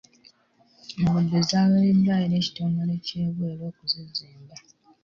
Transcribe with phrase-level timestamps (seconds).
[0.99, 4.55] Enguudo zaweereddwayo eri ekitongole ky'ebweru okuzizimba.